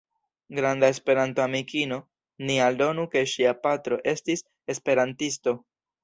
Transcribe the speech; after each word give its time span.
Granda 0.59 0.87
Esperanto-amikino, 0.93 1.99
ni 2.47 2.55
aldonu 2.67 3.05
ke 3.11 3.23
ŝia 3.33 3.51
patro 3.67 3.99
estis 4.13 4.43
esperantisto. 4.75 5.55